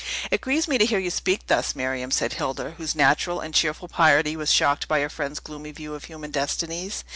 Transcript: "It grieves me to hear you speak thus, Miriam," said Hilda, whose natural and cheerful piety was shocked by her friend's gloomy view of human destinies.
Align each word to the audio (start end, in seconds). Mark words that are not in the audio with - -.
"It 0.31 0.41
grieves 0.41 0.67
me 0.67 0.79
to 0.79 0.85
hear 0.87 0.97
you 0.97 1.11
speak 1.11 1.45
thus, 1.45 1.75
Miriam," 1.75 2.09
said 2.09 2.33
Hilda, 2.33 2.71
whose 2.79 2.95
natural 2.95 3.39
and 3.39 3.53
cheerful 3.53 3.87
piety 3.87 4.35
was 4.35 4.51
shocked 4.51 4.87
by 4.87 4.99
her 5.01 5.09
friend's 5.09 5.39
gloomy 5.39 5.71
view 5.71 5.93
of 5.93 6.05
human 6.05 6.31
destinies. 6.31 7.03